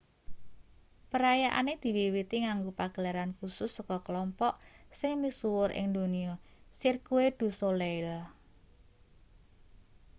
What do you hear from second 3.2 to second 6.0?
kusus saka kelompok sing misuwur ing